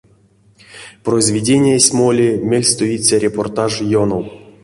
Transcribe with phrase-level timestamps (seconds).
[1.03, 4.23] Произведениясь моли мельстуиця репортаж ёнов.